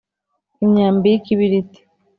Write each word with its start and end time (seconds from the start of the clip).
Imyambi 0.65 1.05
y 1.11 1.17
ikibiriti 1.19 1.79